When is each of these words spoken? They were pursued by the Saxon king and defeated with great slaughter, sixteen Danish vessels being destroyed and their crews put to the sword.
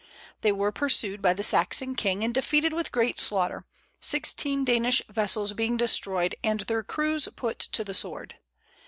They 0.41 0.51
were 0.51 0.71
pursued 0.71 1.21
by 1.21 1.35
the 1.35 1.43
Saxon 1.43 1.93
king 1.95 2.23
and 2.23 2.33
defeated 2.33 2.73
with 2.73 2.91
great 2.91 3.19
slaughter, 3.19 3.67
sixteen 3.99 4.65
Danish 4.65 5.03
vessels 5.07 5.53
being 5.53 5.77
destroyed 5.77 6.33
and 6.43 6.61
their 6.61 6.81
crews 6.81 7.27
put 7.35 7.59
to 7.59 7.83
the 7.83 7.93
sword. 7.93 8.39